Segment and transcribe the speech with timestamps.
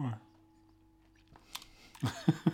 [0.00, 0.08] Ouais.